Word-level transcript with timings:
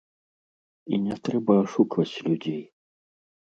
І 0.93 0.99
не 1.03 1.15
трэба 1.29 1.59
ашукваць 1.65 2.09
людзей. 2.31 2.61